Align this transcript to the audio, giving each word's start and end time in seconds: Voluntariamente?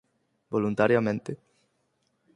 Voluntariamente? 0.53 1.31